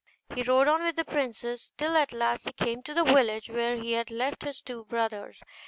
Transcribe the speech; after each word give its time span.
He 0.33 0.41
rode 0.41 0.67
on 0.67 0.81
with 0.81 0.95
the 0.95 1.05
princess, 1.05 1.73
till 1.77 1.95
at 1.95 2.11
last 2.11 2.45
he 2.47 2.53
came 2.53 2.81
to 2.81 2.93
the 2.95 3.03
village 3.03 3.51
where 3.51 3.75
he 3.75 3.91
had 3.91 4.09
left 4.09 4.41
his 4.41 4.59
two 4.59 4.83
brothers. 4.85 5.43